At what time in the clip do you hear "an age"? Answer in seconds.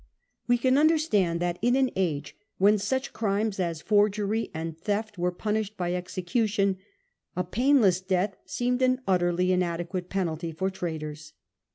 1.75-2.35